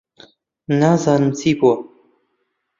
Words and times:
نازانم 0.79 1.31
چی 1.37 1.51
بووە. 1.59 1.75